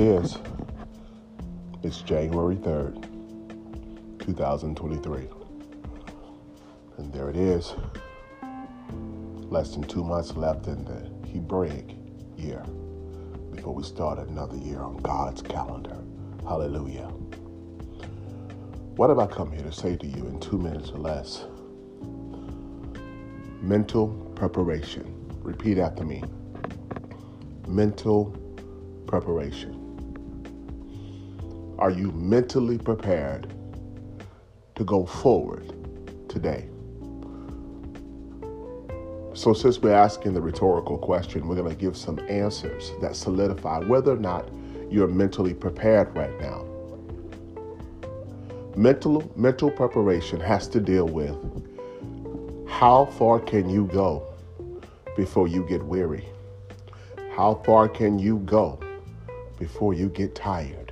[0.00, 0.38] is.
[1.82, 3.02] It's January 3rd,
[4.18, 5.28] 2023.
[6.96, 7.74] And there it is.
[9.50, 11.96] Less than two months left in the Hebraic
[12.36, 12.64] year
[13.52, 15.98] before we start another year on God's calendar.
[16.48, 17.08] Hallelujah.
[18.96, 21.44] What have I come here to say to you in two minutes or less?
[23.60, 25.14] Mental preparation.
[25.42, 26.22] Repeat after me.
[27.66, 28.34] Mental
[29.06, 29.79] preparation.
[31.80, 33.54] Are you mentally prepared
[34.74, 35.72] to go forward
[36.28, 36.68] today?
[39.32, 43.78] So, since we're asking the rhetorical question, we're going to give some answers that solidify
[43.78, 44.50] whether or not
[44.90, 46.66] you're mentally prepared right now.
[48.76, 51.34] Mental, mental preparation has to deal with
[52.68, 54.26] how far can you go
[55.16, 56.28] before you get weary?
[57.34, 58.78] How far can you go
[59.58, 60.89] before you get tired?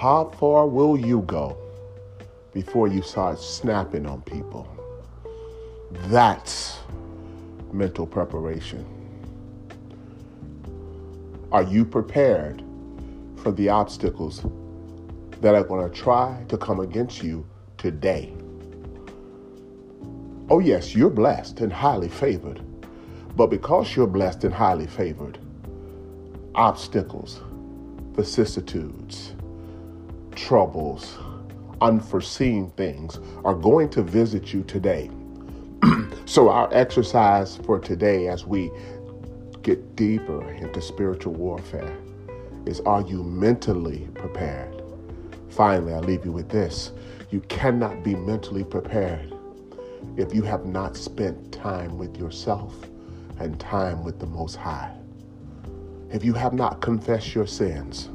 [0.00, 1.58] How far will you go
[2.54, 4.66] before you start snapping on people?
[6.08, 6.78] That's
[7.70, 8.86] mental preparation.
[11.52, 12.64] Are you prepared
[13.42, 14.46] for the obstacles
[15.42, 18.32] that are going to try to come against you today?
[20.48, 22.62] Oh, yes, you're blessed and highly favored.
[23.36, 25.38] But because you're blessed and highly favored,
[26.54, 27.42] obstacles,
[28.12, 29.34] vicissitudes,
[30.40, 31.18] troubles,
[31.80, 35.10] unforeseen things are going to visit you today.
[36.24, 38.70] so, our exercise for today, as we
[39.62, 41.94] get deeper into spiritual warfare,
[42.66, 44.82] is are you mentally prepared?
[45.50, 46.92] Finally, I leave you with this
[47.30, 49.32] you cannot be mentally prepared
[50.16, 52.74] if you have not spent time with yourself
[53.38, 54.92] and time with the Most High.
[56.12, 58.08] If you have not confessed your sins,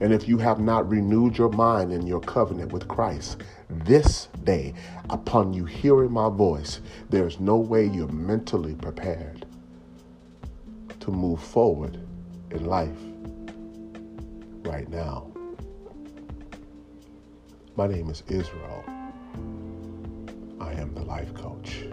[0.00, 4.74] and if you have not renewed your mind in your covenant with Christ, this day,
[5.10, 6.80] upon you hearing my voice,
[7.10, 9.46] there's no way you're mentally prepared
[11.00, 11.98] to move forward
[12.50, 12.96] in life
[14.64, 15.30] right now.
[17.76, 18.84] My name is Israel.
[20.60, 21.84] I am the life coach.